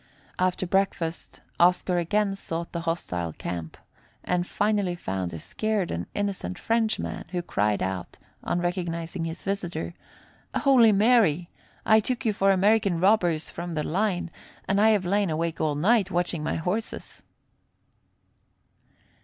After 0.39 0.65
breakfast 0.65 1.41
Oscar 1.59 1.99
again 1.99 2.35
sought 2.35 2.71
the 2.71 2.79
hostile 2.89 3.33
camp, 3.33 3.77
and 4.23 4.47
finally 4.47 4.95
found 4.95 5.31
a 5.31 5.37
scared 5.37 5.91
and 5.91 6.07
innocent 6.15 6.57
Frenchman, 6.57 7.25
who 7.29 7.43
cried 7.43 7.83
out, 7.83 8.17
on 8.43 8.59
recognizing 8.61 9.25
his 9.25 9.43
visitor: 9.43 9.93
"Holy 10.55 10.91
Mary! 10.91 11.51
I 11.85 11.99
took 11.99 12.25
you 12.25 12.33
for 12.33 12.49
American 12.49 12.99
robbers 12.99 13.51
from 13.51 13.73
the 13.73 13.83
line, 13.83 14.31
and 14.67 14.81
I 14.81 14.89
have 14.89 15.05
lain 15.05 15.29
awake 15.29 15.61
all 15.61 15.75
night, 15.75 16.09
watching 16.09 16.41
my 16.41 16.55
horses." 16.55 17.21